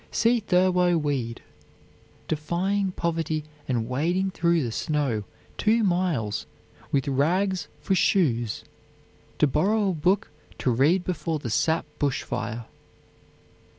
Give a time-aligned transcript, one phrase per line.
[0.09, 1.43] See Thurlow Weed,
[2.27, 5.25] defying poverty and wading through the snow
[5.59, 6.47] two miles,
[6.91, 8.63] with rags for shoes,
[9.37, 12.65] to borrow a book to read before the sap bush fire.